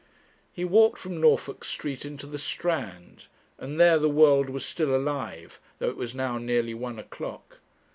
[0.51, 3.27] He walked from Norfolk Street into the Strand,
[3.59, 7.59] and there the world was still alive, though it was now nearly one o'clock.